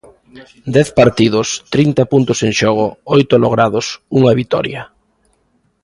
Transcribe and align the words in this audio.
Dez 0.75 0.87
partidos, 0.99 1.47
trinta 1.73 2.03
puntos 2.13 2.39
en 2.47 2.51
xogo, 2.59 2.87
oito 3.15 3.35
logrados, 3.43 3.85
unha 4.19 4.35
vitoria. 4.39 4.81